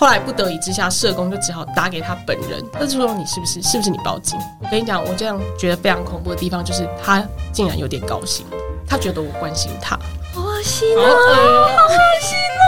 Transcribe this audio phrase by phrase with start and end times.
[0.00, 4.38] 后来不得已之下，社工就只好打给他本人，他就说你是不是是不是你报警？
[4.58, 8.46] 我跟你讲，我这样觉得非常恐怖的地方就是他竟然有点高兴，
[8.88, 9.98] 他觉得我关心他，
[10.32, 12.64] 好恶心啊，好恶心啊！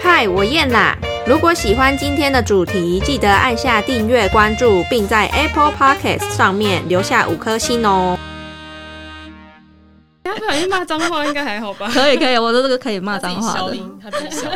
[0.00, 0.96] 嗨，我燕啦。
[1.26, 8.16] 如果喜欢今天的主题，记得按下订阅、关注，并在 Apple Podcast 上面留下五颗星哦。
[10.24, 11.88] 他不小心骂脏话，应该还好吧？
[11.92, 14.50] 可以可以，我的这个可以骂脏话音，他自己消，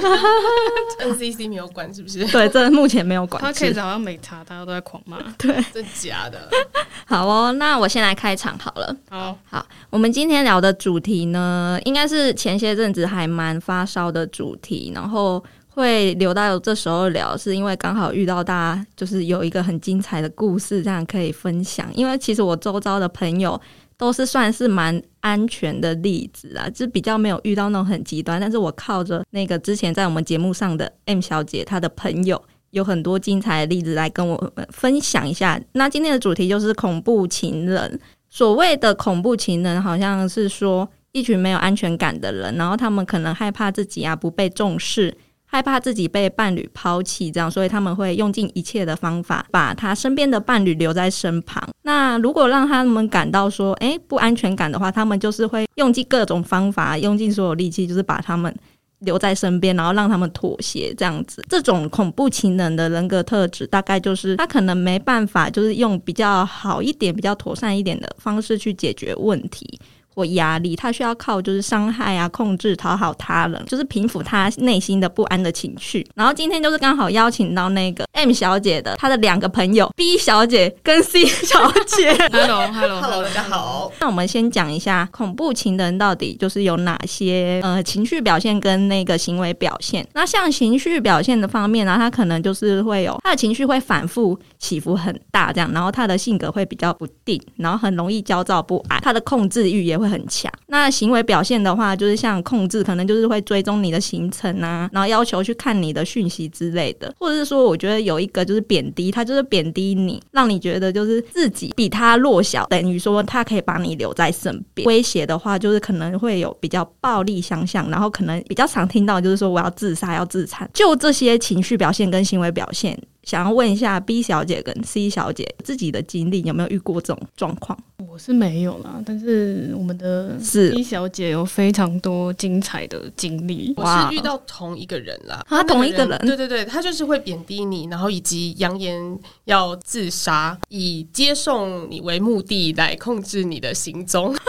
[1.07, 2.25] NCC 没有管是不是？
[2.29, 3.43] 对，这目前没有管。
[3.43, 5.18] 他 case 好像没查，大家都在狂骂。
[5.36, 6.49] 对，真假的。
[7.07, 8.96] 好哦，那我先来开场好了。
[9.11, 21.87] 好，好，我们今天聊的主题呢，应该是前些阵子还蛮发烧的主题，然后会留到这时候聊，是因为刚好遇到大家，就是有一个很精彩的故事，这样可以分享。
[21.95, 23.61] 因为其实我周遭的朋友
[23.98, 28.40] 都是算是蛮安全的例子啊，就比较没有遇到那种很极端。
[28.40, 35.61] 但是我靠着那个之前在我们节目上的 M 小姐，她的朋友有很多精彩的例子来跟我们分享一下。
[35.73, 38.00] 那今天的主题就是恐怖情人。
[38.31, 45.12] 所谓的恐怖情人，好像是说一群没有安全感的人，然后他们可能害怕自己啊不被重视，
[45.51, 51.67] 害怕自己被伴侣抛弃，这样，所以他们会用尽一切的方法把他身边的伴侣留在身旁。
[51.83, 58.55] 那如果让他们感到说，诶不安全感的话，他们就是会用尽各种方法，用尽所有力气，就是把他们
[58.99, 61.43] 留在身边，然后让他们妥协，这样子。
[61.49, 69.81] 这种恐怖情人的人格特质，大概就是他可能没办法，就是用比较好一点、比较妥善一点的方式去解决问题。
[70.19, 76.05] 或压力，他需要靠就是伤害啊、控制、讨好他人，就是平复他内心的不安的情绪。
[76.16, 82.12] 然后今天就是刚好邀请到那个 M 小姐的她的两个朋友 B 小姐跟 C 小姐。
[82.33, 83.92] Hello，Hello，Hello，大家好。
[84.00, 90.05] 那我们先讲一下恐怖情人到底就是有哪些呃情绪表现跟那个行为表现。
[90.14, 100.52] 那像情绪表现的方面呢，他可能就是会有他的情绪会反复起伏很大，这样，然后他的性格会比较不定，然后很容易焦躁不安，他的控制欲也会很强。
[100.67, 114.86] 那行为表现的话，就是像控制，可能就是会追踪你的行程啊，然后要求去看你的讯息之类的，或者是说，我觉得有一个就是贬低，他就是贬低你，让你觉得就是自己比他弱小，等于说他可以把你留在身边。
[114.86, 122.98] 威胁的话，就是可能会有比较暴力相向，然后可能比较常听到就是说我要自杀、要自残，就这些情绪表现跟行为表现。
[123.24, 127.79] 想要问一下 B 小姐跟 C 小姐自己的经历有没有遇过这种状况？
[128.08, 133.74] 我是没有啦，但是我们的是 B 小姐有非常多精彩的经历。
[133.76, 144.34] 我是遇到同一个人啦，啊同一个人对对对，他就是会贬低你，然后以及扬言要自杀，以接送你为目的来控制你的行踪。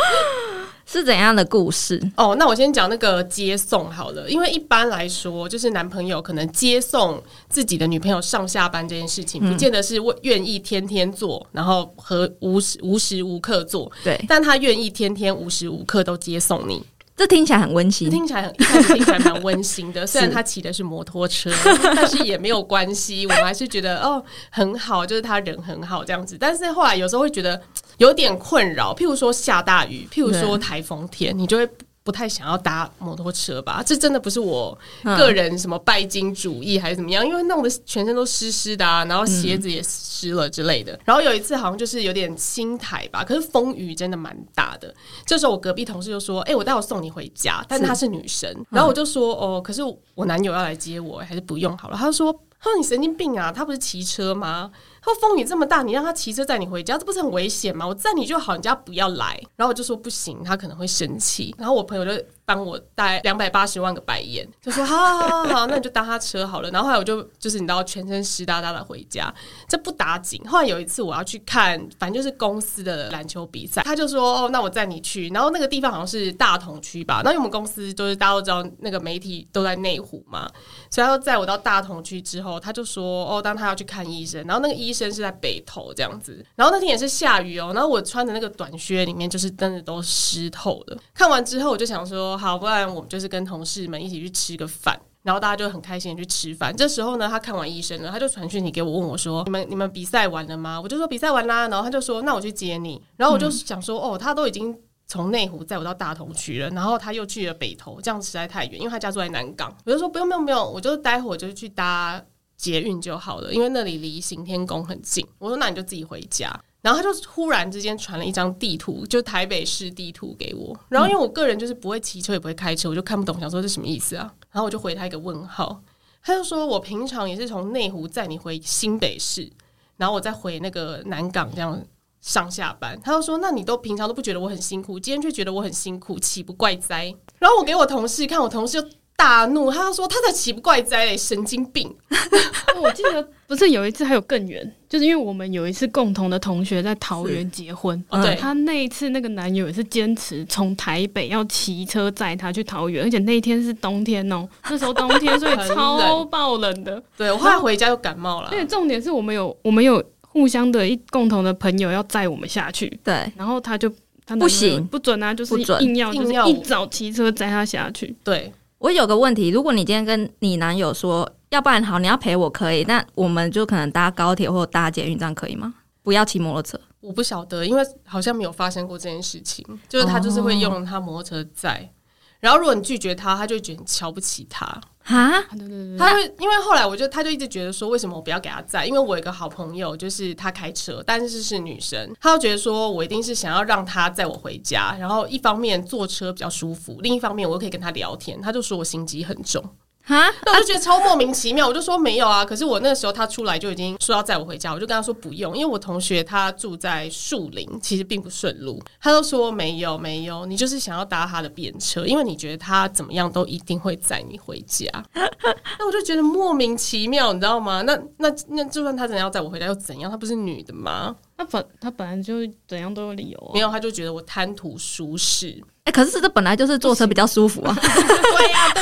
[0.92, 2.02] 是怎样的故事？
[2.18, 16.82] 哦，那我先讲那个接送好了，因为一般来说，就是男朋友可能接送自己的女朋友上下班这件事情，不见得是为愿意天天做，然后和无时无时无刻做，对，但他愿意天天无时无刻都接送你，
[17.20, 18.10] 这听起来很温馨。
[18.10, 20.08] 听起来很一开始听起来蛮温馨的。
[20.08, 21.52] 虽然他骑的是摩托车，
[21.94, 26.38] 但是也没有关系，我们还是觉得哦很好，就是他人很好这样子。
[26.40, 27.62] 但是后来有时候会觉得
[27.98, 31.70] 有点困扰，譬如说下大雨，譬如说台风天，你就会。
[32.10, 33.84] 不太想要搭摩托车吧？
[33.86, 41.00] 这真的不是我个人什么拜金主义还是怎么样，因为弄得全身都湿湿的啊，然后鞋子也湿了之类的。
[41.06, 44.92] 然后有一次好像就是有点青台吧，可是风雨真的蛮大的。
[45.24, 49.84] 这时候我隔壁同事就说：“哎、我待会送你回家。”但她是女生，然后我就说：“哦，可是
[50.16, 54.72] 我男友要来接我，还是不用好了。”他就说：“他说你神经病啊，他不是骑车吗？
[55.02, 57.88] 他说风雨这么大，你让他骑车载你回家，这不是很危险吗？
[57.88, 62.12] 我载你就好，你家不要来。”然后我就说：“不行，他可能会生气。”然后我朋友就
[62.50, 69.32] 帮我带两百八十万个白眼，就说：“好好好好好，那你就搭他车好了。”然后后来我就就是你知道全身湿哒哒的回家，
[69.68, 70.42] 这不打紧。
[70.48, 80.50] 后来有一次我要去看，反正就是公司的篮球比赛，他就说：“哦，那我载你去。”然后那个地方好像是大同区吧，那因为我们公司就是大家都知道那个媒体都在内湖嘛，
[80.90, 86.44] 所以他就载我到大同区之后，他就说：“哦，当他要去看医生，然后那个医生是在北投这样子。
[86.56, 90.98] 然后那天也是下雨哦，然后我穿的那个短靴里面就是真的都湿透了。
[91.14, 96.74] 看完之后，我就想说，好，不然我们就是跟同事们一起去吃个饭。”然后大家就很开心的去吃饭。
[96.76, 101.68] 这时候呢，他看完医生了，他就传讯息给我，问我说：“你们你们比赛完了吗？”我就说比赛完啦。
[101.68, 104.76] 然后他就说：“那我去接你。”然后我就想说：“哦，他都已经
[105.08, 112.24] 从内湖载我到大同区了，然后他又去了北投，这样实在太远，因为他家住在南港。”我就说：“不用不用不用，我就待会儿就去搭
[112.56, 120.78] 捷运就好了，因为那里离行天宫很近。”我说：“那你就自己回家。”然后他就忽然之间传了一张地图，就台北市地图给我。
[120.88, 124.34] 然后因为我个人就是不会骑车也不会开车，我就看不懂，想说这什么意思啊？
[124.52, 125.82] 然后我就回他一个问号，
[126.24, 129.52] 他就说我平常也是从内湖载你回新北市，
[129.98, 131.82] 然后我再回那个南港这样
[132.22, 133.00] 上下班。
[133.04, 137.14] 他就说，那你都平常都不觉得我很辛苦，今天却觉得我很辛苦，岂不怪哉？
[137.40, 141.94] 然后我给我同事看，我同事就大怒，他就说他才奇不怪哉嘞，神经病。
[142.82, 148.36] 我记得不是有一次还有更远，就是因为我们有一次共同的同学在桃园结婚，哦对。
[148.36, 157.02] 他那一次那个男友也是坚持从台北要骑车载他去桃园，而且那一天是冬天哦， 那时候冬天，所以超爆冷的。
[157.16, 158.50] 对我后来回家就感冒了。
[158.52, 158.58] 而。
[158.58, 163.92] 且重点是我们有我们有互相的一共同的朋友要载我们下去，对，然后他就
[164.26, 164.84] 他不行。
[164.88, 166.48] 不准啊，就是硬要就是要。
[166.48, 168.16] 一早骑车载他下去。
[168.24, 175.74] 对，我有个问题，如果你今天跟你男友说，要不然好，你要陪我可以，那我们就可能搭高铁或搭捷运，这样可以吗？
[176.04, 176.80] 不要骑摩托车。
[177.02, 179.66] 我不晓得，因为好像没有发生过这件事情。
[179.88, 181.92] 就是他就是会用他摩托车载，
[182.40, 184.66] 然后如果你拒绝他，他就觉得你瞧不起他。
[185.02, 188.86] 哈，对对对对，他会因为后来我就他就一直觉得说，为什么我不要给他载？
[188.86, 198.40] 因为我有一个好朋友，就是他开车，但是是女生，他就觉得说我一定是想要让他载我回家，然后一方面坐车比较舒服，另一方面我又可以跟他聊天。
[198.42, 199.64] 他就说我心机很重。
[200.10, 202.44] 啊， 那我就觉得超莫名其妙，我就说没有啊。
[202.44, 208.82] 可是我那时候他出来就已经说要载我回家，我就跟他说不用，因为我同学他住在树林，其实并不顺路。
[209.00, 214.90] 他都说没有没有，你就是想要搭他的便车，因为你觉得他怎么样都一定会载你回家。
[215.14, 217.84] 那我就觉得莫名其妙，你知道吗？
[217.84, 220.10] 那那那就算他真的要载我回家又怎样？
[220.10, 221.16] 她不是女的吗？
[221.40, 225.58] 他本他本来就怎样都有理由、啊，没有，他就觉得我贪图舒适。
[225.86, 227.74] 哎、可是这本来就是坐车比较舒服啊。
[227.80, 228.74] 对呀、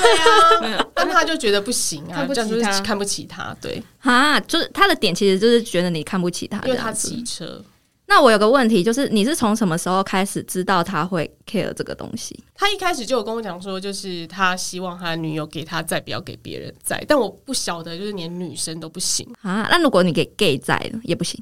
[0.59, 7.63] 对呀、 但他就觉得不行啊，看不起这样就是他看不起他，对，哈，就是他的点其实就是觉得你看不起他，因为他骑车。
[8.07, 12.43] 那我有个问题，就是你是从什么时候开始知道他会 care 这个东西？
[12.55, 17.05] 他一开始就有跟我讲说，就是他希望他的女友给他载，不要给别人载。
[17.07, 21.39] 但我不晓得，就是连女生都不行，啊，那如果你给 gay 在了也不行。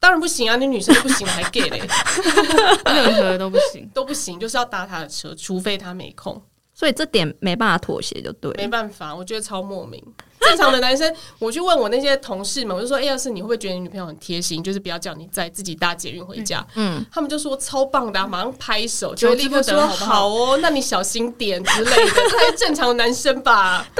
[0.00, 0.56] 当然不行啊！
[0.56, 1.82] 你女生不行，还 gay 嘞，
[2.86, 3.88] 任何都不行。
[3.92, 6.42] 都不行，就是要搭他的车，除非他没空，
[6.74, 8.50] 所以这点没办法妥协，就对。
[8.54, 10.02] 没办法，我觉得超莫名。
[10.40, 23.86] 正常的男生，我去问我那些同事们，我就说：“哎、要是你会不会觉得你女朋友很贴心，就是不要叫你载，自己搭捷运回家？”嗯，他们就说超棒的啊、马上拍手，就立刻求之不说好不好哦，那你小心点之类的，他是正常的男生吧？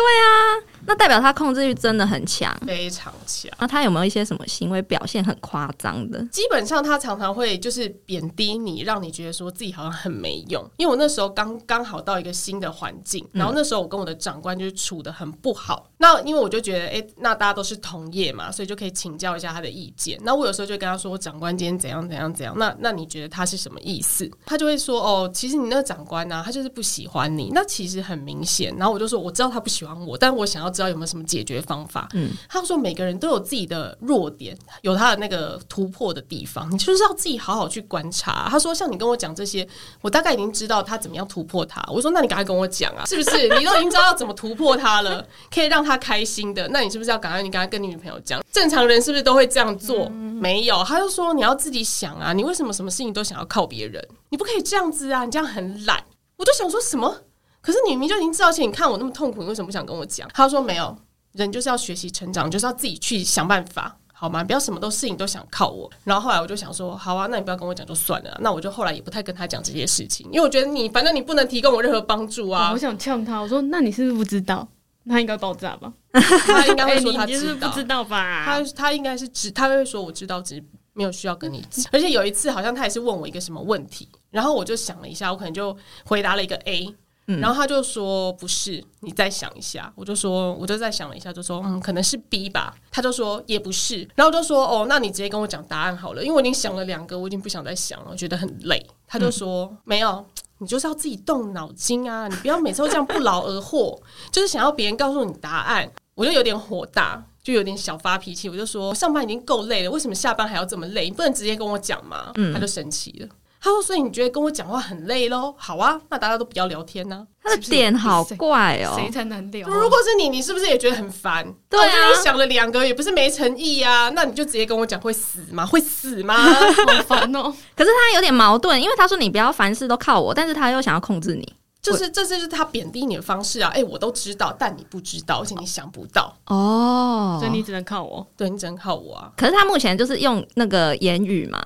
[0.87, 2.55] 那代表他控制欲真的很强。
[2.67, 3.50] 非常强。
[3.59, 6.23] 那他有没有一些什么行为表现很夸张的？
[6.27, 10.62] 基本上他常常会就是贬低你，让你觉得说自己好像很没用。
[10.77, 15.91] 因为我那时候刚刚好到一个新的环境，然后那时候我跟我的长官就是处的很不好。
[15.99, 20.19] 那因为我就觉得，哎、那大家都是同业嘛，所以就可以请教一下他的意见。
[20.23, 22.55] 那我有时候就跟他说，长官今天怎样怎样怎样。
[22.56, 24.31] 那那你觉得他是什么意思？
[24.47, 27.50] 他就会说，哦，其实你那个长官呢、啊他就是不喜欢你。
[27.53, 28.75] 那其实很明显。
[28.77, 32.08] 然后我就说，我知道他不喜欢我，但我想要知道有没有什么解决方法。
[32.14, 38.46] 嗯，他说每个人都有自己的弱点，有他的那个突破的地方，你就是要自己好好去观察。
[38.49, 39.67] 他说，像你跟我讲这些，
[40.00, 41.82] 我大概已经知道他怎么样突破他。
[41.88, 43.49] 我说，那你赶快跟我讲啊，是不是？
[43.58, 47.43] 你都已经知道要怎么突破他了，可以让他开心的，那你是不是要赶快？
[47.43, 48.40] 你赶快跟你女朋友讲。
[48.52, 50.08] 正常人是不是都会这样做？
[50.08, 54.06] 没有，他就说你要自己想啊，你为什么什么事情都想要靠别人？
[54.31, 56.02] 你不可以这样子啊，你这样很懒。
[56.37, 57.14] 我就想说什么？
[57.60, 60.28] 可是你明明就已经知道，而且你看我那么痛苦，你为什么不想跟我讲？
[60.32, 60.96] 他说没有，
[61.32, 63.96] 人就是要学习成长，就是要自己去想办法。
[64.12, 64.44] 好吗？
[64.44, 65.90] 不要什么都事情都想靠我。
[66.05, 68.38] 然后后来我就想说，好啊，那你不要跟我讲就算了啊。
[68.43, 72.76] 那我就后来也不太跟他讲这些事情，因为我觉得你反正你不能提供我任何帮助啊我。
[72.76, 74.69] 想呛他，我说：“那你是不是不知道？
[75.08, 75.90] 他应该爆炸吧？
[76.12, 78.44] 他应该会说他知道，不知道吧？
[78.44, 80.62] 他他应该是知，他会说我知道，只是
[80.93, 81.86] 没有需要跟你讲。
[81.90, 85.74] 而且有一次好像他也是问我一个什么问题，然后我就想了一下，我可能就
[86.05, 86.94] 回答了一个 A。
[87.39, 89.93] 然后他就说不是，你再想一下。
[89.94, 92.75] 我就说，我就再想了一下，就说嗯，可能是 B 吧。
[92.91, 98.84] 他就说也不是，然后我就说哦，那你直接跟我讲答案好了，因为我已经想了两个，我已经不想再想了，我觉得很累。
[99.06, 100.25] 他就说、没有，
[100.58, 104.01] 你就是要自己动脑筋啊，你不要每次都这样不劳而获，
[104.32, 105.91] 就是想要别人告诉你答案。
[106.17, 111.06] 我就有点火大，就有点小发脾气，我就说上班已经够累了，为什么下班还要这么累？
[111.06, 112.31] 你不能直接跟我讲吗？
[112.53, 113.29] 他就生气了。
[113.62, 115.55] 他说：“所以你觉得跟我讲话很累喽？
[115.58, 119.70] 好啊，那大家都不要聊天呢、他的点好怪哦、谁才能聊啊？
[119.70, 121.46] 如果是你，你是不是也觉得很烦？
[121.69, 124.08] 对啊想了两个，也不是没诚意啊。
[124.10, 125.67] 那你就直接跟我讲会死吗？
[125.67, 126.34] 会死吗？
[126.40, 127.55] 好烦哦！
[127.76, 131.46] 可是他有点矛盾，因为他说你不要凡事都靠我，但是他又想要控制你。
[131.82, 133.70] 就是这就是他贬低你的方式啊！
[133.74, 138.26] 哎、我都知道，但你不知道，而且你想不到，哦所以你只能靠我。
[138.36, 139.32] 对你只能靠我啊。
[139.36, 141.58] 可是他目前就是用那个言语嘛，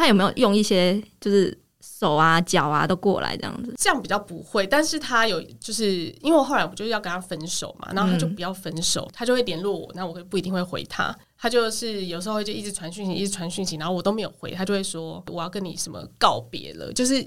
[0.00, 3.74] 他有没有用一些就是手啊、脚啊都过来这样子。
[3.76, 11.14] 这样比较不会，但是他有就是因为我后来我就是要跟他分手嘛，然后他就不要分手，他就会联络我，那我不一定会回他。
[11.36, 17.22] 他就是有时候就一直传讯息，一直传讯息，然后我都没有回，他就会说我要跟你什么告别了，就是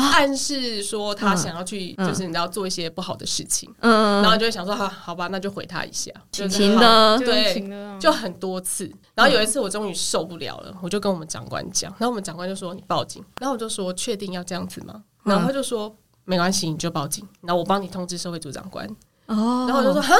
[0.00, 8.90] 暗示说他想要去，就是你知道做一些不好的事情，嗯，然后就会想说好，好吧，那就回他一下，情情的，对，就很多次。
[9.14, 15.02] 然后有一次我终于受不了了，我就跟我们长官讲，然后我们长官就说你报警，然后我就说确定要这样子吗？
[15.24, 18.86] 然后他就说没关系，你就报警，然后我帮你通知社会组长官。
[19.26, 20.14] 哦，然后我就说哼。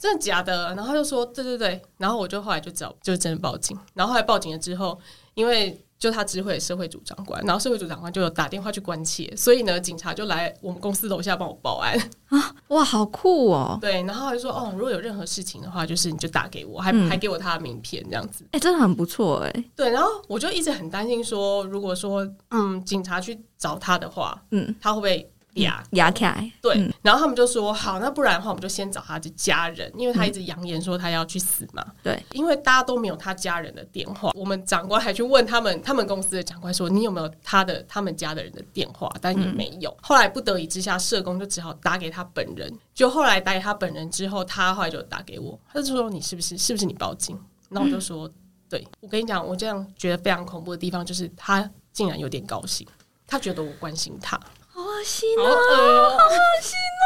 [0.00, 0.68] 真的假的？
[0.68, 3.78] 然后他就说对对对，然后我就后来就找，就真的报警。
[3.92, 4.98] 然后后来报警了之后，
[5.34, 11.94] 因为就他知会社会主长官，然后社会主长官就有打电话去关切，所以呢，警察就来我们公司楼下帮我报案
[12.28, 12.56] 啊！
[12.68, 13.76] 哇，好酷哦！
[13.82, 18.46] 对，然后就说哦，如果有任何事情的话，就是你就打给我，还还给我他的名片这样子。
[18.52, 19.64] 哎，真的很不错哎。
[19.76, 25.30] 对，然后我就一直很担心说，如果说嗯，警察去找他的话，嗯，他会不会？
[25.60, 31.84] 压压开，对，然后他们就说好，那不然的话，我们就先找他的家人，因为他一直扬言说他要去死嘛。
[32.02, 39.96] 对，因为大家都没有他家人的电话，我们长官还去问他们，他们公司的长官说你有没有他的他们家的人的电话，但也没有。
[40.02, 42.72] 后来不得已之下，社工就只好打给他本人。
[42.94, 47.38] 就后来打给他本人之后，他后来就打给我，他就说你是不是是不是你报警？
[47.70, 48.30] 那我就说
[48.68, 52.86] 对，我跟你讲，我这样觉得非常恐怖的地方就是他竟然有点高兴，
[53.26, 54.38] 他觉得我关心他。
[54.80, 55.44] 好恶心哦！
[55.44, 57.04] 好恶心哦！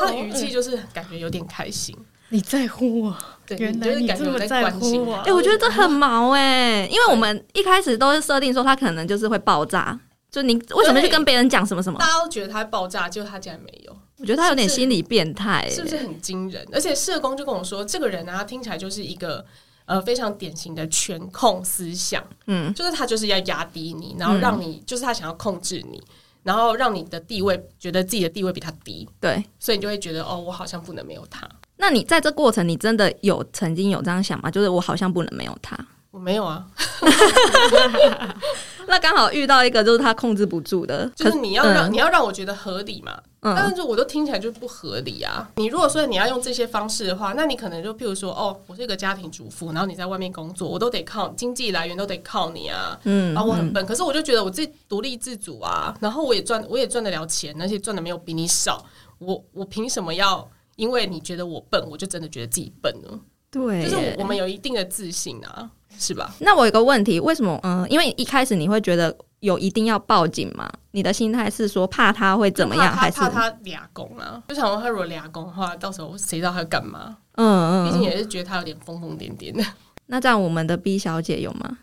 [0.00, 1.96] 他的语气就是感觉有点开心。
[2.28, 3.16] 你在乎我？
[3.46, 5.16] 对，原来你这么在乎我。
[5.16, 9.98] 哎，我觉得这很毛哎，因为我们一开始都是设定说他可能就是会爆炸。
[10.30, 11.98] 就你为什么去跟别人讲什么什么？
[11.98, 13.96] 大家都觉得他会爆炸，结果他竟然没有。
[14.18, 16.66] 我觉得他有点心理变态，是不是很惊人？
[16.70, 19.42] 而且社工就跟我说，这个人啊，听起来就是一个
[19.86, 22.22] 呃非常典型的权控思想。
[22.46, 26.02] 嗯，就是他就是要压低你，然后让你就是他想要控制你。
[26.42, 31.48] 然后让你的地位觉得自己的地位比他低，对，所以你就会觉得哦，我好像不能没有他。
[31.76, 34.50] 那你在这过程，你真的有曾经有这样想吗？
[34.50, 35.78] 就是我好像不能没有他。
[36.10, 36.66] 我没有啊，
[38.88, 45.50] 那刚好遇到一个就是他控制不住的，就是你要让你要让我觉得合理嘛，但是我都听起来就不合理啊。
[45.56, 58.82] 你如果说你要用这些方式的话，那你可能就譬如说，哦，我是一个家庭主妇，然后你在外面工作，我都得靠经济来源都得靠你啊，嗯，然后我很笨，可是我就觉得我自己独立自主啊，然后我也赚我也赚得了钱，而且赚的没有比你少，
[59.18, 63.20] 我我凭什么要因为你觉得我笨，我就真的觉得自己笨呢？
[63.50, 65.70] 对，就是我们有一定的自信啊。
[65.98, 66.32] 是吧？
[66.38, 67.58] 那我有个问题，为什么？
[67.62, 70.70] 嗯，因为一开始你会觉得有一定要报警吗？
[70.92, 74.42] 你的心态是说怕他会怎么样，还是怕他俩公啊？
[74.48, 77.16] 就想问他如果俩公的话，到时候谁知道他干嘛？
[77.34, 79.64] 嗯嗯，毕竟也是觉得他有点疯疯癫癫的。
[80.06, 81.78] 那这样我们的 B 小姐有吗？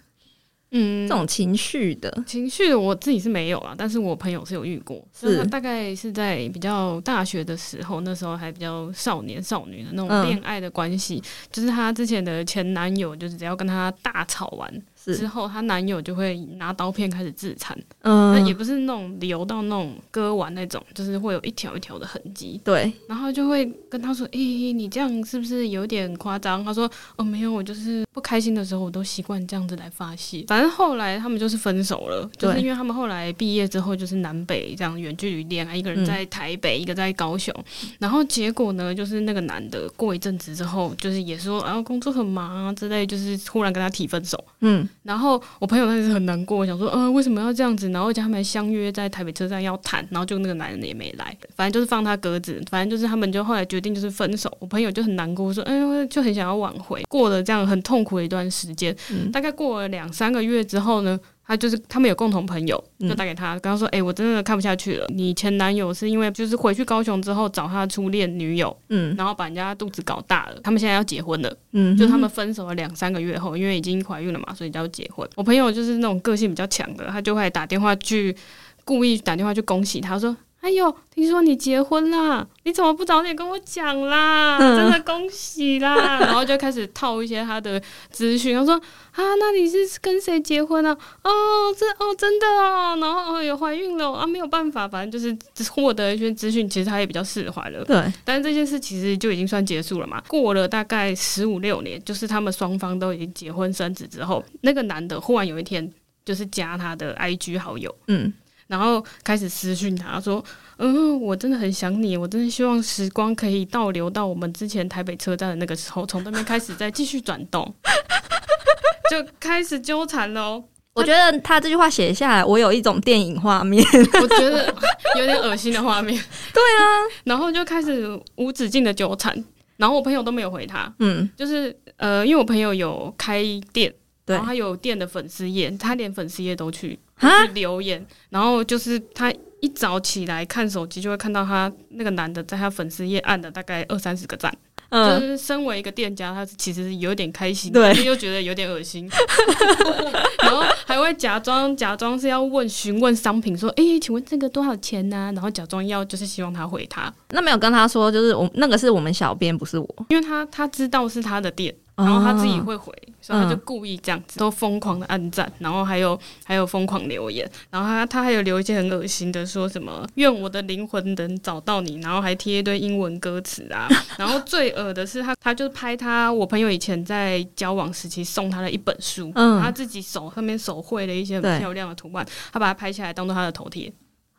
[0.77, 2.23] 嗯，这种情绪的。
[2.27, 5.41] 情绪，我自己是没有啊，但是我朋友是有遇过，是。
[5.45, 14.69] 大概是在比较大学的时候，那时候还比较少年少女的那种恋爱的关系，就是她之前的前男友，就是只要跟她大吵完。
[15.13, 22.59] 之后，她男友就会拿刀片开始自残，嗯，那也不是那种流到那种割完那种，就是会有一条一条的痕迹。
[22.63, 30.43] 对，然后就会跟她说：“诶，你这样是不是有点夸张？”她说：“哦，没有，我就是不开心的时候，我都习惯这样子来发泄。
[30.47, 37.53] 反正后来他们就是分手了，就是因为他们后来毕业之后就是南北这样远距离恋爱，一个人在台北，一个在高雄。
[37.99, 44.43] 然后结果呢，就是那个男的过一阵子之后，就是也说啊工作很忙啊之类，就是突然跟他提分手。
[44.61, 44.87] 嗯。
[45.03, 47.89] 然后我朋友当时很难过，想说，呃，为什么要这样子？
[47.89, 54.51] 然后叫他们相约在台北车站要谈，然后就那个男人也没来，反正就是放他鸽子，反正就是他们就后来决定就是分手。
[54.59, 55.73] 我朋友就很难过，说，哎，
[56.07, 58.95] 就很想要挽回，过了这样很痛苦的一段时间，
[59.31, 61.19] 大概过了两三个月之后呢。
[61.47, 65.05] 他就是他们有共同朋友，就打给他，跟他说：“哎，我真的看不下去了。
[65.09, 70.59] 你前男友是因为就是回去高雄之后找他初恋女友，嗯，然后把人家肚子搞大了。
[70.63, 75.27] 他们现在要结婚了，嗯，就他们分手了两三个月后，因为已经怀孕了嘛，所以就要结婚。
[75.35, 78.35] 我朋友就是那种个性比较强的，他就会打电话去，
[78.83, 80.35] 故意打电话去恭喜他，说。”
[80.65, 82.43] 哎呦，听说你结婚啦？
[82.63, 84.57] 你怎么不早点跟我讲啦？
[84.57, 86.17] 真的恭喜啦！
[86.25, 87.79] 然后就开始套一些他的
[88.09, 90.91] 资讯，他说啊，那你是跟谁结婚啊？
[91.23, 91.31] 哦，
[91.77, 97.85] 这哦真的哦，然后哦有怀孕了啊，没有办法，反正就是获得一些资讯，其实他也比较释怀了。
[97.85, 100.19] 对，但是这件事其实就已经算结束了嘛。
[100.27, 105.87] 过了大概十五六年，就是他们双方都已经结婚生子之后，那个男的忽然有一天
[106.25, 108.33] 就是加他的 IG 好友，嗯。
[108.67, 110.43] 然后开始私讯他说
[110.77, 117.73] ：“嗯，我真的很想你，我真的希望时光可以倒流到我们之前台北车站的那个时候，从那边开始再继续转动，
[119.11, 120.63] 就开始纠缠喽。
[120.95, 123.85] 我觉得他这句话写下来，我有一种电影画面。
[124.21, 124.73] 我觉得
[125.19, 126.15] 有点恶心的画面。
[126.53, 126.87] 对啊，
[127.25, 129.43] 然后就开始无止境的纠缠，
[129.75, 130.89] 然后我朋友都没有回他。
[130.99, 133.43] 嗯，就是呃，因为我朋友有开
[133.73, 133.95] 店，对
[134.25, 144.55] 然后他有店的粉丝页，他连粉丝页都去啊去留言，然后就是他一早起来看手机，就会看到他那个男的在他粉丝页按了大概二三十个赞。
[144.91, 147.91] 就嗯，是身为一个店家，他其实是有点开心，对。
[148.05, 149.09] 又觉得有点恶心，
[150.39, 160.05] 然后还会假装假装是要问询问商品，说：“诶，请问这个多少钱呢、然后假装要就是希望他回他，那没有跟他说，就是我那个是我们小编，不是我。
[160.09, 173.87] 因为他他知道是他的店，然后他自己会回，所以他就故意这样子，都疯狂的按赞，然后还有还有疯狂留言，然后他他还有留一些很恶心的，说什么愿我的灵魂能找到你，然后还贴一堆英文歌词啊，
[174.17, 179.61] 然后最恶的是他他就拍他我朋友以前在交往时期送他的一本书，嗯。
[179.61, 183.91] 他自己手上面手绘了一些很漂亮的图案，他把它拍下来当做他的头贴，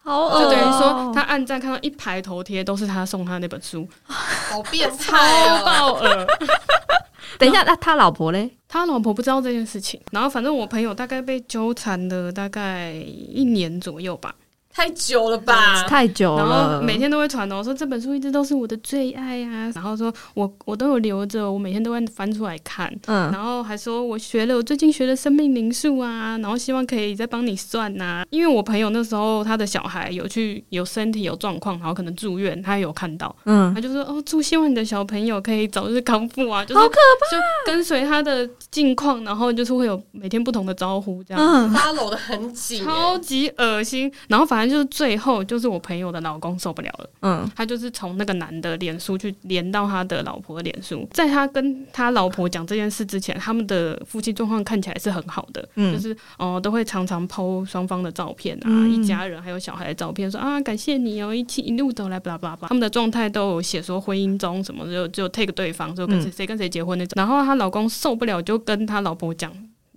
[0.03, 5.65] 好恶就等于哦说他按赞看到一排头贴都是他送他那本书，好变超态哦！
[5.65, 6.27] 爆恶。
[7.39, 8.51] 等一下，那他老婆嘞？
[8.69, 14.35] 他老婆不知道这件事情，然后反正我朋友大概被纠缠了大概一年左右吧，
[14.77, 15.85] 太久了吧？
[15.85, 23.33] 太久然，后每天都会传哦，说这本书一直都是我的最爱啊，然后说我我都有留着，我每天都会翻出来看，嗯。
[23.33, 33.75] 然后还说我学了，我最近学了生命灵数啊，然后希望可以再帮你算呐、因为我朋友那时候他的小孩有去有身体有状况，然后可能住院，他有看到，嗯。
[33.75, 37.35] 他就说哦，祝希望你的小朋友可以早日康复啊，就是好可怕。
[37.35, 41.43] 就跟随他的近况，然后就是会有每天不同的招呼这样。
[41.43, 47.51] 嗯，follow 的很紧欸，超级恶心，然后反正就是最后就是我朋友的老公受不了了，嗯。
[47.55, 55.95] 他就是从那个男的脸书去连到他的老婆的脸书，在他跟他老婆讲这件事之前，他们的夫妻状况看起来是很好的，嗯。
[55.95, 58.91] 就是哦、呃都会常常 PO 双方的照片啊，嗯。
[58.91, 66.33] 一家人还有小孩的照片，说啊感谢你哦，一起一路走来，巴拉巴拉巴拉，他们的状态都有写说婚姻中什么就就 take 对方，就跟谁嗯。
[66.33, 69.53] 谁跟谁结婚那种，然后她老公受不了，就跟他老婆讲。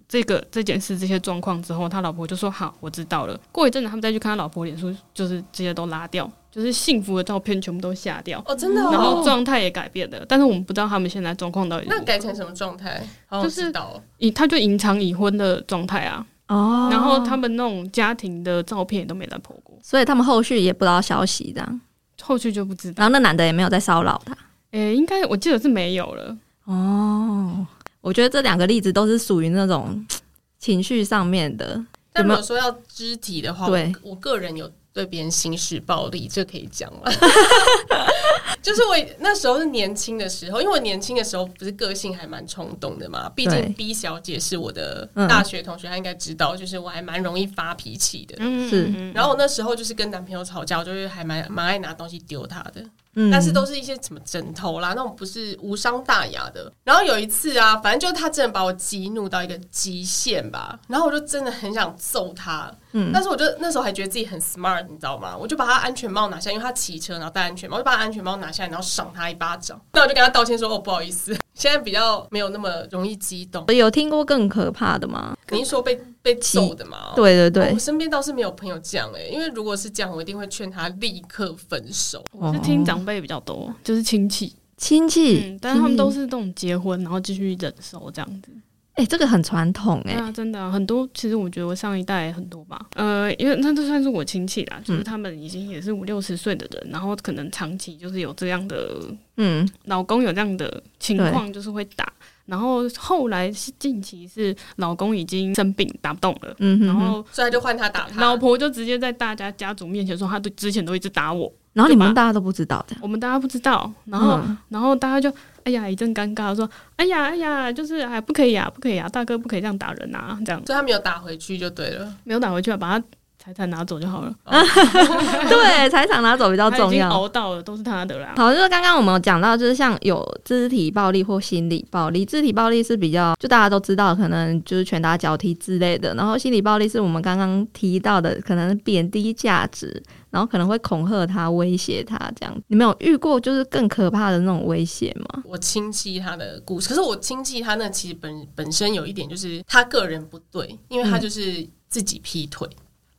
[0.10, 3.40] 这个这件事这些状况之后，他老婆就说好，我知道了。
[3.52, 8.90] 过一阵子，他们再去看他老婆脸书，就是这些都拉掉，就是幸福的照片全部都下掉，哦，真的哦。
[8.92, 10.26] 然后状态也改变了。
[10.28, 13.00] 但是我们不知道他们现在状况到底那改成什么状态？
[13.32, 14.02] 就是想知道哦。
[14.18, 21.82] 以他就隐藏已婚的状态啊，哦，然后他们那种家庭的照片也都没再 po 过，所以他们后续也不知道消息，这样，
[22.24, 22.96] 后续就不知道。
[23.04, 24.36] 然后那男的也没有再骚扰他。
[24.72, 26.36] 诶、应该我记得是没有了。
[26.66, 27.66] 哦，
[28.02, 30.06] 我觉得这两个例子都是属于那种
[30.60, 37.12] 情绪上面的，但有没有如果说要肢体的话，对我我个人有对别人行使暴力，这可以讲了？
[38.62, 48.36] 就是我那时候是年轻的时候，因为我年轻的时候不是个性还蛮冲动的嘛，毕竟 B 小姐是我的嗯大学同学，她应该知道，就是我还蛮容易发脾气的。
[48.40, 52.84] 嗯是嗯然后我那时候就是跟男朋友吵架，我就是还蛮蛮爱拿东西丢他的。
[53.22, 56.72] 嗯，但是都是一些什么枕头啦，那种不是无伤大雅的。
[56.86, 62.72] 然后有一次啊，反正就是他真的把我激怒到一个极限吧，然后我就真的很想揍他。
[62.92, 65.36] 嗯但是我就那时候还觉得自己很 smart，你知道吗？
[65.38, 69.80] 我就把他安全帽拿下，因为他骑车然后戴安全帽，我就把他安全帽拿下来，然后赏他一巴掌。
[69.92, 73.66] 那我就跟他道歉说：“哦，不好意思，现在比较没有那么容易激动。
[73.68, 76.00] 有听过更可怕的吗？”你是说被
[76.34, 77.14] 被揍的嘛？
[77.16, 82.24] 对对对哦我，身边倒是没有朋友这样哎、因为如果是这样，我一定会劝他立刻分手。
[82.32, 88.52] 我是听长辈比较多，就是亲戚，亲戚，嗯，但是他们都，是这种结婚然后继续忍受这样子。
[88.96, 91.08] 哎、这个很传统哎、真的啊、很多。
[91.14, 99.00] 其实我觉得我上一代很多吧，呃，因为那都算是我亲戚啦，就是嗯他们已经也是五六十岁的人，然后可能长期就是有这样的
[99.38, 102.12] 嗯，老公有这样的情况，就是会打。
[102.50, 108.20] 然后后来是近期是老公已经生病打不动了，嗯哼哼然后所以他就换他打他。
[108.20, 114.58] 老婆就直接在大家家族面前说，他都之前都一直打我，然后你们大家都不知道的，我们大家不知道，然后、嗯。
[114.70, 115.32] 然后大家就
[115.64, 120.60] 哎呀一阵尴尬，说哎呀哎呀，就是哎不可以啊，不可以啊，大哥不可以这样打人啊，这样。
[120.66, 122.14] 所以他没有打回去就对了。
[122.24, 123.06] 没有打回去啊，把他
[123.50, 124.32] 财产拿走就好了。
[124.46, 127.10] 对，财产拿走比较重要。
[127.10, 128.34] 熬到了，都是他的啦。
[128.38, 132.24] 好，就是刚刚我们有讲到，就是像有肢体暴力或心理暴力。
[132.24, 136.14] 肢体暴力是比较就大家都知道，可能就是拳打脚踢之类的。
[136.14, 142.56] 然后心理暴力是我们刚刚提到的，可能贬低价值，然后可能会恐吓他、威胁他这样。
[142.68, 145.42] 你们有遇过就是更可怕的那种威胁吗？
[145.44, 152.68] 我亲戚他的故事，可是我亲戚他那其实本本身有一点就是他个人不对，因为他就是自己劈腿，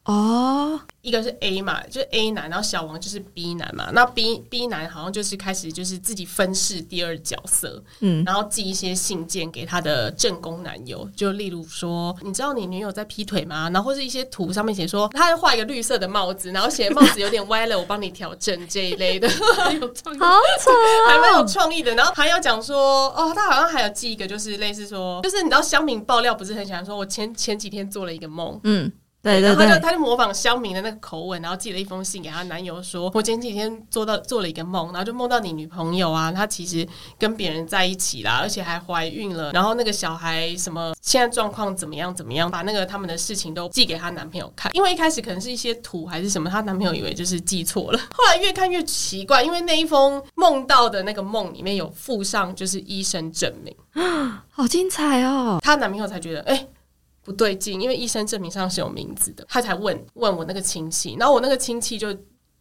[0.04, 3.90] 哦，一个是 A 嘛，就是 A 男，然后小王就是 B 男嘛。
[3.92, 13.68] 那 B B 男好像就是开始就是自己分饰第二角色，嗯，然后寄一些信件给他的正宫男友，就例如说，你知道你女友在劈腿吗？
[13.70, 20.18] 然后或是一些图上面写说，他画一个绿色的帽子，然后写帽子有点歪了，我帮你调整这一类的， 很有创意。
[20.18, 20.26] 好
[20.60, 20.70] 扯
[21.08, 21.94] 还蛮有哦，创意的。
[21.94, 28.58] 然后还要讲说，哦，他好像还有寄一个，就是类似说，就是你知道乡民爆料不是很喜欢说，我前前几天做了一个梦。
[28.64, 28.90] 嗯，
[29.22, 39.52] 对对然后他就对，他就模仿肖明的那个口吻，然后寄了一封信给她男友说：“我前几天做到做了一个梦，然后就梦到你女朋友啊，她其实跟别人在一起啦，而且还怀孕了。
[39.52, 44.72] 然后那个小孩什么现在状况怎么样怎么样，把那个他们的事情都寄给她男朋友看。
[44.74, 47.98] 因为一开始可能是一些图还是什么，她男朋友以为就是寄错了。
[48.16, 53.76] 后来越看越奇怪，因为那一封梦到的那个梦里面有附上就是医生证明，
[54.50, 56.66] 好精彩哦，她男朋友才觉得哎。
[57.24, 62.08] 不对劲，因为医生证明上是有名字的，他才问问我那个亲戚，然后我那个亲戚就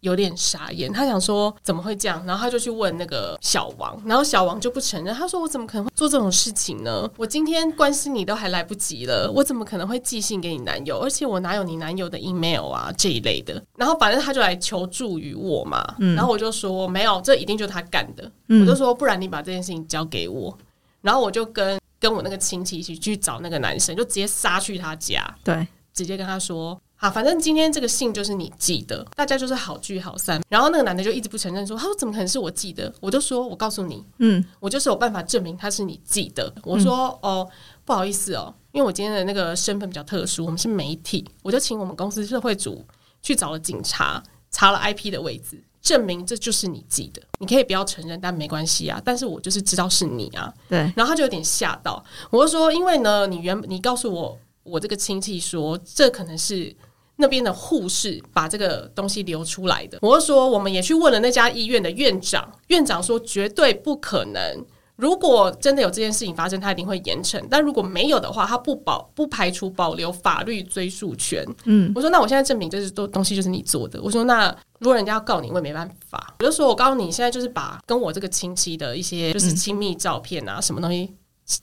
[0.02, 7.10] 有点傻眼，他想说怎么会这样，然后他就去问那个小王，然后小王就不承认，他说我怎么可能会做这种事情呢？
[7.18, 11.00] 我今天关心你都还来不及了，我怎么可能会寄信给你男友？
[11.00, 13.62] 而且我哪有你男友的 email 啊这一类的？
[13.76, 20.58] 然后反正他就来求助于我嘛，然后我就说没有，这一定就是他干的，我就说不然你把这件事情交给我，
[21.02, 21.80] 然后我就跟。
[22.00, 37.50] 跟我那个亲戚一起去找那个男生，就直接杀去他家，对，直接跟他说：“啊，反正今天这个信就是你寄的，大家就是好聚好散。”然后那个男的就一直不承认，说：“他说怎么可能是我寄的？”我就说：“我告诉你，嗯，我就是有办法证明他是你寄的。”我说：“哦，
[37.84, 42.86] 不好意思哦，因为我今天的那个身份比较特殊，我们是媒体，我就请我们公司社会组
[43.22, 49.02] 去找了警察，查了 IP 的位置。”证明这就是你寄的，你可以不要承认，但没关系啊。
[49.04, 50.54] 但是我就是知道是你啊。
[50.68, 56.76] 对，然后他就有点吓到，我就说，因为呢，你原你告诉我，我这个亲戚说，这可能是
[57.16, 59.98] 那边的护士把这个东西流出来的。
[60.02, 64.66] 我就说，我们也去问了那家医院的院长，院长说绝对不可能。
[65.00, 71.46] 如果真的有这件事情发生，他一定会严惩；但如果没有的话，他不保不排除保留法律追诉权。
[71.64, 74.02] 嗯，我说那我现在证明这是都东西就是你做的。
[74.02, 76.36] 我说那如果人家要告你，我也没办法。
[76.40, 81.16] 我就说我告诉你，现在就是把跟我这个亲戚的一些就是亲密照片啊，什么东西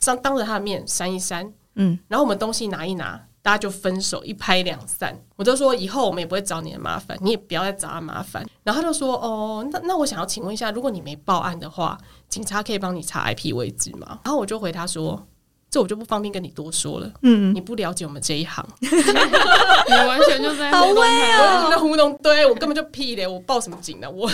[0.02, 5.16] 当当着他的面删一删，嗯，然后我们东西拿一拿，大家就分手，一拍两散。
[5.36, 8.44] 我就说以后我们也不会找你的麻烦，你也不要再找他麻烦。
[8.64, 11.96] 然后他就说哦，那那我想要请问一下，如果你没报案的话，
[12.28, 14.18] 警察可以帮你查 IP 位置吗？
[14.24, 15.24] 然后我就回他说。
[15.76, 21.64] 这我就不方便跟你多说了，嗯，你不了解我们这一行， 你完全就在好威哦。
[21.66, 24.10] 我在糊弄，对我根本就屁咧，我报什么警呢？
[24.10, 24.26] 我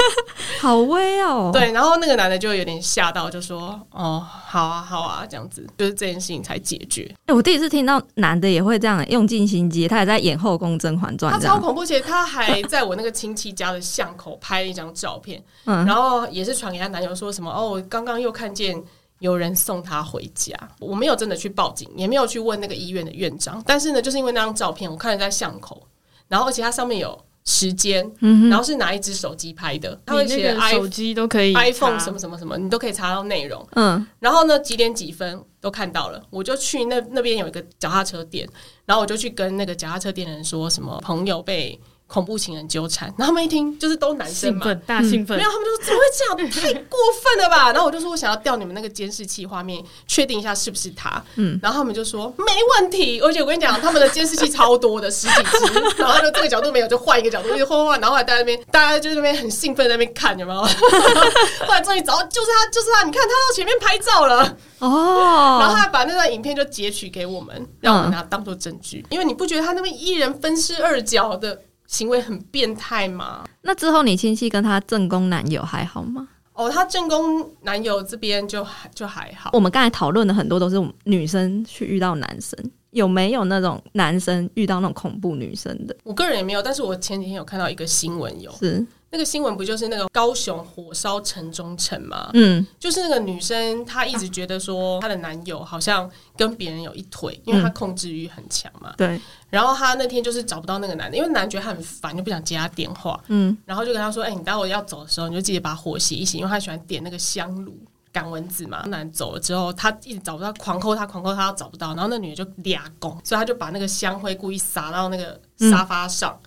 [0.60, 7.14] 好威哦，， 对，然后那个男的就有点吓到，就说：“哦，好啊，好啊，这样子，就是这件事情才解决。
[7.26, 15.84] 哎、我第一次听到男的也会这样用尽心机，他也在演《后宫甄嬛传他》，超恐怖，而且他还在我那个亲戚家的巷口拍了一张照片，嗯。
[15.84, 18.82] 然后也是传给他男友说什么：哦，我刚刚又看见
[19.20, 20.54] 有人送他回家。
[20.78, 25.86] 我没有真的去报警，也没有去问那个医院的院长，但是呢，就是因为那张照片，我看了在巷口，
[26.28, 33.66] 然后而且它上面有时间，嗯然后是拿一只手机拍的，他会写手机都可以 iPhone 什么什么什么，你都可以查到内容。
[33.72, 38.48] 嗯然后呢，几点几分都看到了，我就去那那边有一个脚踏车店，
[38.84, 44.64] 然后我就去跟那个脚踏车店的人说什么朋友被恐怖情人纠缠，然后他们一听就是都男生嘛。
[44.64, 45.50] 兴奋，大兴奋没有，。
[45.50, 46.04] 他们就说怎么会
[46.50, 46.74] 这样？
[46.74, 47.70] 太过分了吧！
[47.70, 51.22] 然后我就说，我想要调你们那个监视器画面，确定一下是不是他。
[51.36, 52.44] 嗯，然后他们就说没
[52.80, 53.20] 问题。
[53.20, 55.96] 而且我跟你讲，他们的监视器超多的，十几只。
[55.98, 58.00] 然后就这个角度没有，就换一个角度，一直换换换。
[58.00, 60.62] 然后后来在那边，大家就在那边很兴奋在那边看，有没有？
[60.64, 63.04] 后来终于找到，就是他，就是他！
[63.04, 65.58] 你看他到前面拍照了哦。
[65.60, 69.04] 然后哦，他还把那段影片就截取给我们，让我们拿当做证据。
[69.10, 73.44] 因为你不觉得他那边一人分饰二角的行为很变态吗？
[73.62, 76.28] 那之后你亲戚跟她正宫男友还好吗？
[76.52, 79.50] 哦，她正宫男友这边就还就还好。
[79.52, 82.58] 我们刚才讨论的很多都是女生去遇到男生，
[82.90, 85.96] 有没有那种男生遇到那种恐怖女生的？
[86.04, 92.28] 我个人也没有，但是我前几天有看到一个新闻有，是，那个新闻不就是那个高雄火烧城中城吗？
[92.34, 98.92] 嗯就是那个女生，她一直觉得说她的男友好像跟别人有一腿，因为她控制欲很强嘛。
[98.98, 99.18] 对，
[99.48, 103.18] 然后她那天就是找不到那个男的，因为男的觉得她很烦，就不想接她电话。
[103.28, 107.74] 嗯然后就跟他说：“哎、你待会要走的时候，你就记得把火熄一熄，因为她喜欢点那个香炉
[108.12, 111.94] 赶蚊子嘛。”男走了之后，她一直找不到，狂扣他，狂扣他，找不到。
[111.94, 116.38] 然后那女的就俩拱，所以她就把那个香灰故意撒到那个沙发上，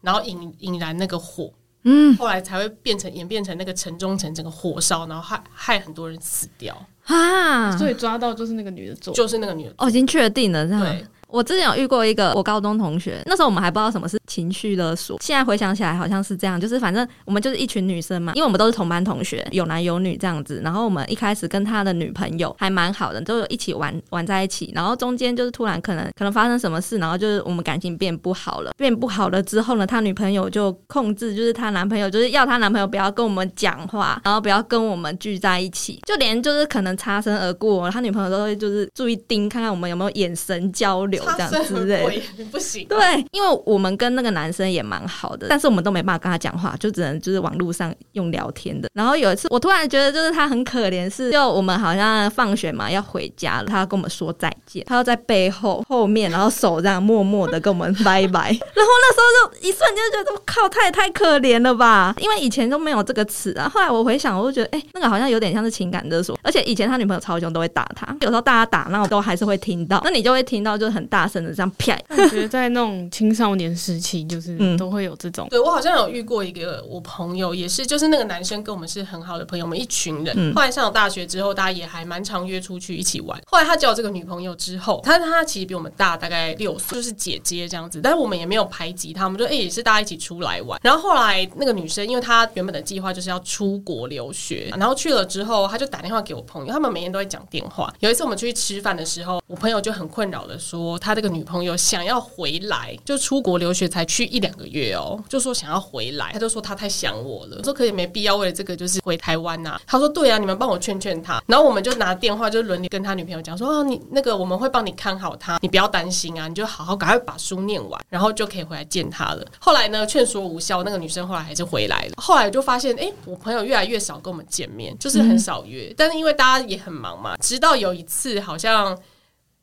[0.00, 1.52] 然后引引燃那个火。
[1.84, 2.16] 嗯。
[2.16, 9.74] 后来才会变成演变成那个城中城整个火烧，然后害害很多人死掉，啊，所以抓到就是那个女的做，就是那个女的。
[9.78, 10.80] 哦，已经确定了，这样。
[10.82, 20.60] 对，我之前有遇过一个我高中同学，那时候我们还不知道什么是情绪勒索，现在回想起来好像是这样，就是反正我们就是一群女生嘛，因为我们都是同班同学，有男有女这样子。
[20.62, 24.72] 然后我们一开始跟他的女朋友还蛮好的，都有一起玩玩在一起。
[24.74, 28.72] 然后中间就是突然可能可能发生什么事，然后就是我们感情变不好了。
[28.76, 42.22] 变不好了之后呢，他女朋友就控制，就是他男朋友就是要他男朋友不要跟我们讲话，然后不要跟我们聚在一起，就连就是可能擦身而过，他女朋友都会就是注意盯看看我们有没有眼神交流这样之类。
[42.50, 48.88] 不行，对，因为我们跟那个男生也蛮好的，但是我们都没办法跟他讲话，就只能就是网络上用聊天的。
[48.94, 58.48] 然后有一次，我突然觉得就是他很可怜，是就我们好像放学嘛要回家了，他要跟我们说再见，他要在背后后面，然后手这样默默的跟我们拜拜。
[58.74, 62.14] 然后那时候就一瞬间觉得，我靠，他也太可怜了吧？
[62.18, 63.68] 因为以前都没有这个词啊。
[63.68, 71.98] 后来我回想，我就觉得，哎，那个好像有点像是情感勒索，而且以前他女朋友超凶，都会打他，有时候大家打，那我都还是会听到，那你就会听到就是很大声的这样啪。
[72.08, 75.48] 我觉得在那种青少年时期，就是都会有这种。
[75.50, 80.54] 对我好像有遇过一个我朋友，也是就是那个男生跟我们是很好的朋友，我们一群人。
[80.54, 83.38] 后来上了大学之后，大家也还蛮常约出去一起玩。
[83.46, 88.00] 后来他交这个女朋友之后，他他其实比我们大大概六岁，就是姐姐这样子。
[88.00, 90.78] 但是我们也没有排挤他，我们就哎也是大家一起出来玩。
[90.82, 97.92] 然后后来那个女生，因为她原本的计划就是要出国留学，然后去了之后，她就打电话给我朋友，他们每天都会讲电话。
[98.00, 109.80] 有一次我们出去吃饭的时候，我朋友就很困扰的说，他这个女朋友想要回来，就出国留学才去一两个月哦，就说想要回来，他就说他太想我了，说可以没必要为了这个就是回台湾呐。
[109.86, 111.42] 他说对啊，你们帮我劝劝他。
[111.46, 119.44] 然后我们就拿电话就轮流跟他女朋友讲说，哦，你那个我们会帮你看好他，你不要担心啊，你就好好赶快把书念完，然后就可以回来见他了。
[119.58, 122.12] 后来呢，劝说无效，那个女生后来还是回来了。
[122.16, 125.92] 后来就发现，哎，我朋友越来越少跟我们见面，就是很少约。
[125.96, 128.96] 但是因为大家也很忙嘛，直到有一次好像。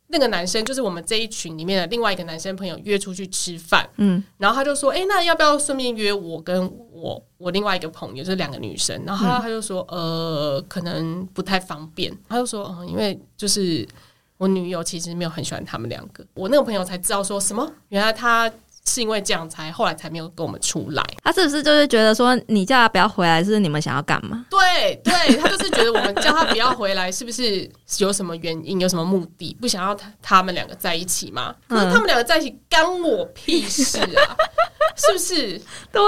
[0.09, 13.87] 那个男生就是我们这一群里面的另外一个男生朋友约出去吃饭，嗯，然后他就说：“哎，那要不要顺便约我跟我我另外一个朋友，就是两个女生？”然后他就说：“呃，可能不太方便。”他就说：“嗯，因为就是
[14.37, 18.51] 我女友其实没有很喜欢他们两个。”我那个朋友才知道说什么，原来他。
[18.87, 21.03] 是因为这样才后来才没有跟我们出来。
[21.23, 24.45] 他是不是就是觉得说你叫他不要回来是你们想要干嘛？
[24.49, 27.69] 对，对他就是觉得我们叫他不要回来是不是
[27.99, 29.55] 有什么原因、有什么目的？
[29.59, 31.53] 不想要他他们两个在一起吗？
[31.67, 34.35] 可是他们两个在一起干我屁事啊！
[34.95, 35.61] 是不是？
[35.91, 36.01] 对，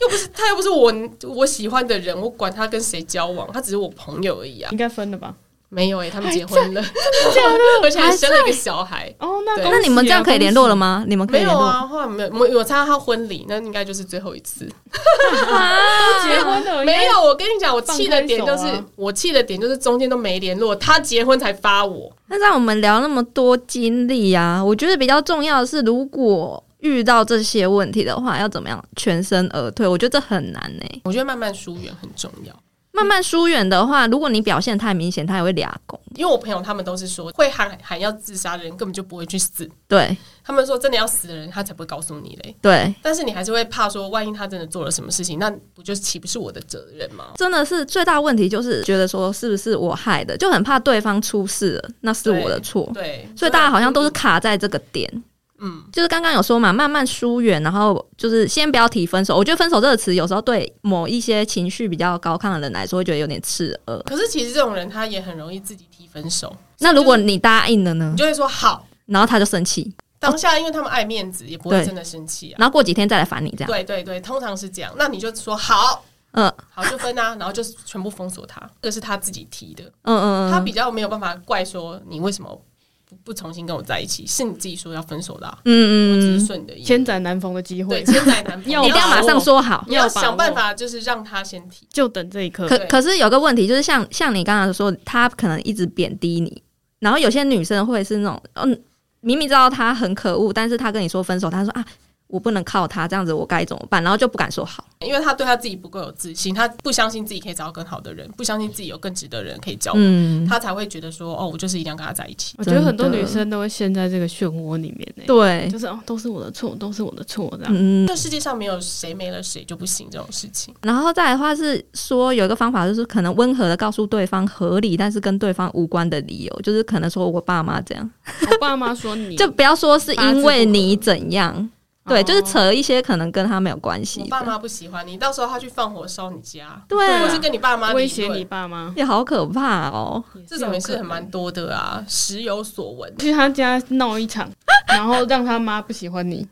[0.00, 0.92] 又不是他又不是我
[1.28, 4.70] 我喜欢的人，我管他跟谁交往，他只是我朋友而已啊。
[4.72, 5.34] 应该分了吧？
[5.68, 6.80] 没有诶，他们结婚了，
[7.82, 9.12] 而且还生了一个小孩。
[9.18, 11.04] 哦，那那你们这样可以联络了吗？
[11.08, 11.80] 你们可以联络啊？
[11.86, 14.64] 后来没有，我我参加他婚礼，那应该就是最后一次。
[14.66, 17.20] 都结婚了， 没有。
[17.20, 22.14] 我跟你讲，我气的点就是，我气的点就是中间都没联络，他结婚才发我。
[22.28, 29.86] 那让我们聊那么多经历啊，我觉得比较重要的是，如果遇到这些问题的话，要怎么样全身而退？
[29.86, 30.84] 我觉得这很难呢。
[31.04, 32.54] 我觉得慢慢疏远很重要。
[32.96, 36.00] 慢慢疏远的话，如果你表现太明显，他也会俩攻。
[36.14, 39.68] 因为我朋友他们都是说，会喊喊要自杀的人根本就不会去死。
[39.86, 42.56] 对他们说，真的要死的人，他才不会告诉你嘞。
[42.62, 47.26] 对，但是你还是会怕说，万一他真的做了什么事情，那不就岂不是我的责任吗？
[47.36, 52.90] 真的是最大问题就是觉得说，是不是我害的，就很怕对方出事了，那是我的错。
[52.94, 55.22] 对，所以大家好像都是卡在这个点。
[55.58, 59.36] 嗯，就是刚刚有说嘛，慢慢疏远，然后就是先不要提分手。
[59.36, 63.98] 我觉得分手这个词有时候对某一些情绪比较高亢的人来说，会觉得有点刺耳。
[64.00, 66.54] 可是其实这种人他也很容易自己提分手。
[66.80, 68.10] 那如果你答应了呢？
[68.10, 69.94] 你就会说好，然后他就生气。
[70.18, 72.56] 当下因为他们爱面子，也不会真的生气啊。
[72.58, 73.70] 然后过几天再来烦你，这样。
[73.70, 74.92] 对对对，通常是这样。
[74.98, 78.60] 那你就说好，嗯，好就分啊，然后就是全部封锁他。
[78.82, 82.60] 这是他自己提的，嗯嗯嗯，他比较没有办法怪说你为什么。
[83.08, 85.46] 不不重新跟我在一起，是你自己说要分手的。
[85.64, 86.82] 嗯嗯，我只是顺你的意。
[86.82, 92.66] 千载难逢的机会，对，千载难逢， 一定要马上说好，要想办法，就是让他先提，就等这一刻。
[92.66, 96.62] 可可是有个问题，就是像像你刚刚说，他可能一直贬低你，
[96.98, 98.80] 然后有些女生会是那种，嗯，
[99.20, 101.86] 明明知道他很可恶，但是他跟你说分手，他说啊。
[102.28, 104.02] 我不能靠他这样子，我该怎么办？
[104.02, 112.54] 然后就不敢说好，因为他对他自己不够有自信，他不相信自己可以找到更好的人，不相信自己有更值得人可以交往，他才会觉得说，哦，我就是一定要跟他在一起。
[112.58, 117.72] 我觉得很多女生都会陷在这个漩涡里面，对，就是哦，都是我的错，都是我的错，这样。
[117.72, 120.74] 嗯，这世界上没有谁没了谁就不行这种事情。
[120.82, 128.10] 然后再来的话是说，有一个方法就是可能温和的告诉对方合理但是跟对方无关的理由，就是可能说我爸妈这样，
[128.50, 131.70] 我爸妈说你就不要说是因为你怎样。
[132.06, 134.20] 对，就是扯一些可能跟他没有关系。
[134.22, 140.22] 我爸妈不喜欢你，到时候他去放火烧你家，对，或是跟你爸妈威胁你爸妈，也好可怕哦。
[140.46, 143.12] 这种也是很蛮多的啊，时有所闻。
[143.18, 144.48] 去他家闹一场，
[144.88, 146.46] 然后让他妈不喜欢你，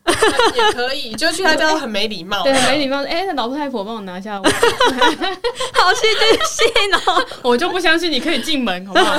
[0.54, 3.02] 也可以，就去他家很没礼貌，对，很没礼貌。
[3.04, 6.66] 哎，老太婆帮我拿下， 好戏剧性
[7.06, 9.16] 哦， 我就不相信你可以进门，好不好？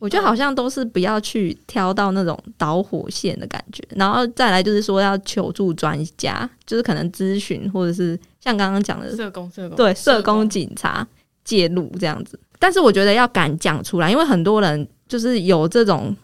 [0.00, 11.06] 我觉得好像都是不要去挑到那种导火线的感觉，然后再来就是说要求助专家，就是可能咨询或者是像刚刚讲的社工、社工对社工、警察
[11.44, 12.36] 介入这样子。
[12.58, 16.14] 但是我觉得要敢讲出来，因为很多人就是有这种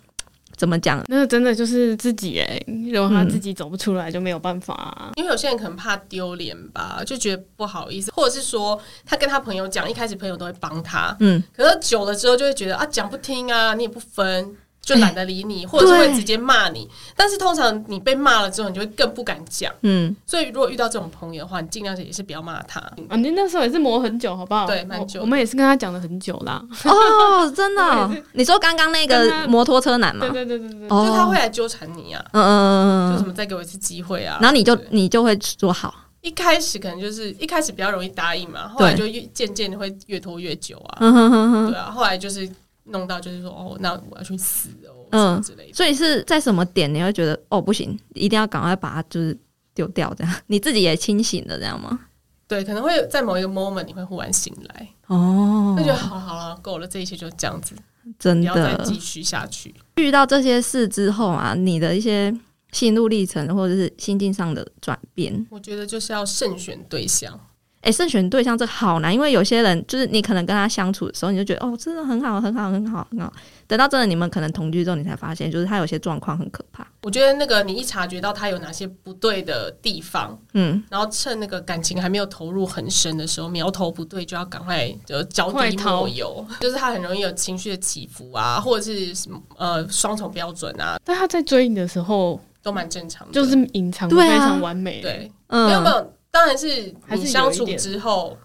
[0.56, 1.02] 怎么讲？
[1.08, 2.60] 那真的就是自己哎，
[2.92, 5.12] 如果他自己走不出来，就没有办法啊。
[5.16, 14.56] 因为有些人可能怕丢脸吧，就觉得不好意思，或者是说他跟他朋友讲，一开始朋友都会帮他，嗯，可是久了之后就会觉得啊，讲不听啊，你也不分。
[14.86, 16.88] 就懒得理你，或者是会直接骂你。
[17.16, 19.72] 但是通常你被骂了之后，你就会更不敢讲。
[19.82, 22.78] 嗯，所以如果遇到这种朋友的话，你尽量也是不要骂他。
[23.08, 24.64] 啊，你那时候也是磨很久，好不好？
[24.64, 25.20] 对，蛮久。
[25.20, 26.62] 我们也是跟他讲了很久啦。
[26.84, 28.22] 哦，真的？
[28.34, 30.28] 你说刚刚那个摩托车男吗？
[30.30, 32.24] 对对对对对，就他会来纠缠你啊。
[32.30, 34.38] 嗯嗯嗯就什么再给我一次机会啊？
[34.40, 35.92] 然后你就你就会说好。
[36.20, 40.98] 一开始可能就是一开始比较容易答应嘛，后来就越渐渐的会越拖越久啊。
[41.00, 41.70] 嗯哼哼哼。
[41.72, 42.48] 对啊，后来就是。
[42.86, 45.74] 弄到就是说哦，那我要去死哦，嗯之类的。
[45.74, 49.36] 所以是在什么点你会觉得哦不行，一定要赶快把它就是
[49.74, 50.34] 丢掉这样？
[50.46, 52.00] 你自己也清醒的这样吗？
[52.48, 57.74] 对，可能会在某一个 moment 你会忽然醒来哦，那就好了好了，够了，这一切就这样子，
[58.18, 59.74] 真的不要再继续下去。
[59.96, 62.32] 遇到这些事之后啊，你的一些
[62.70, 67.40] 心路历程或者是心境上的转变，我觉得就是要慎选对象。
[67.86, 73.32] 哎，慎选对象这好难，因为有些人就是你可能跟他相处的时候，你就觉得哦，真的很好，很好，很好，很好。
[73.68, 76.84] 等到真的你们可能同居之后，你才发现，就是他有些状况很可怕。
[77.02, 86.44] 我觉得那个你一察觉到他有哪些不对的地方，嗯，然后趁那个感情还没有投入很深的时候，苗头不对，就要赶快就脚底抹油。
[86.58, 90.98] 就是他很容易有情绪的起伏啊，或者是什么呃双重标准啊。
[91.04, 95.00] 但他在追你的时候都蛮正常的，就是隐藏非常完美。
[95.00, 96.12] 对，没有没有。
[96.36, 98.36] 当然是你相处之后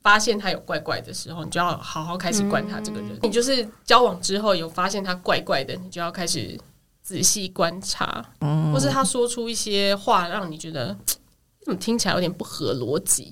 [0.00, 3.18] 发现他有怪怪的时候，你就要好好开始观察这个人。
[3.20, 6.58] 你就是交往之后有发现他怪怪的，你就要开始
[7.02, 8.24] 仔细观察，
[8.72, 10.96] 或是他说出一些话让你觉得
[11.60, 13.30] 怎么听起来有点不合逻辑。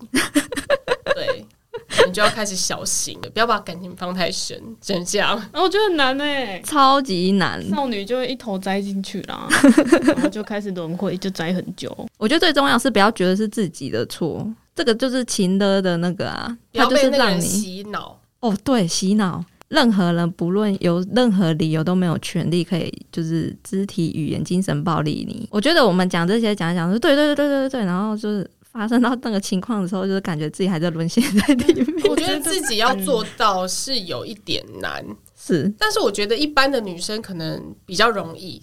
[2.02, 2.08] 对。
[2.08, 5.36] 你就要开始小心了，不要把感情放太深，真相。
[5.52, 7.62] 我觉得很难哎，超级难。
[7.70, 9.48] 少女就会一头栽进去啦，
[10.06, 11.94] 然后就开始轮回，就栽很久。
[12.18, 18.18] 我觉得最重要是不要觉得是自己的错，这个就是情的的那个啊，他就是让你洗脑。
[18.40, 19.44] 哦，对，洗脑。
[19.68, 25.48] 任何人不论有任何理由都没有权利可以就是肢体语言、精神暴力你。
[25.50, 28.50] 我觉得我们讲这些讲一讲说对对对对对对，然后就是。
[28.72, 31.86] 发生到那个情况的时候，就是感觉自己还在沦陷在里面。
[32.08, 35.04] 我觉得 自己要做到是有一点难，
[35.38, 35.72] 是。
[35.78, 38.60] 但是我觉得一般的女生可能比较容易。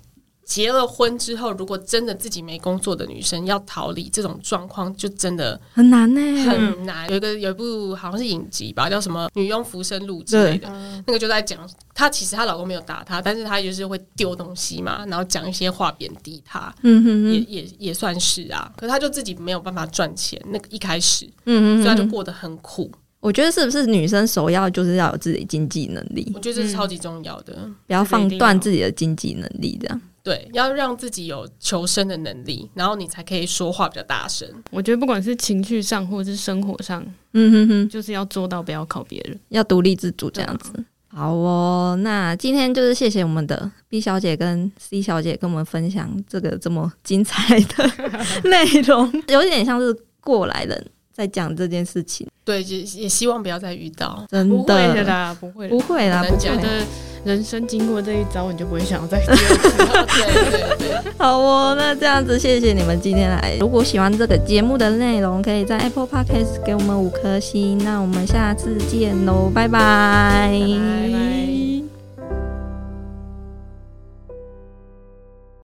[0.49, 7.07] 结了婚之后，如果真的自己没工作的女生要逃离这种状况，就真的很难呢，很难。
[7.07, 10.67] 有一个有一部好像是影集吧，叫什么《女佣浮生录》之类的，
[11.05, 18.71] 那个就在讲她其实她老公没有打她，但是她就是会丢东西嘛，然后讲一些话贬低她，嗯哼，也也也算是啊。
[18.75, 22.91] 可是她就自己没有办法赚钱，那个一开始，嗯哼，所以她就过得很苦。
[23.19, 26.31] 我觉得是不是女生首要就是要有自己经济能力？
[26.33, 30.01] 我觉得这是超级重要的，不要放断自己的经济能力，这样。
[30.29, 34.47] 对，要让自己有求生的能力，然后你才可以说话比较大声。
[34.69, 40.71] 我觉得不管是情绪上或者是生活上，嗯哼哼，就是要做到不要靠别人，要独立自主这样子。
[41.07, 47.91] 好哦，那今天就是谢谢我们的 B 小姐跟 C 小姐跟我们分享这个这么精彩的
[48.47, 52.25] 内容，有点像是过来人在讲这件事情。
[52.45, 56.85] 对，也也希望不要再遇到，真的不会的啦，不会不会啦，不觉得。
[57.25, 59.77] 人生经过这一招，你就不会想要再第二次。
[60.23, 63.57] 对对对， 好哦，那这样子，谢谢你们今天来。
[63.59, 67.77] 如果喜欢这个节目的内容，可以在 Apple Podcast 给我们五颗星。
[67.83, 70.49] 那我们下次见喽，拜拜。